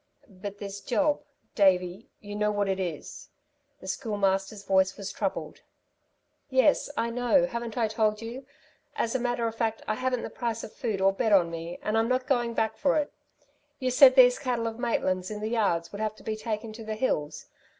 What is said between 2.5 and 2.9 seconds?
it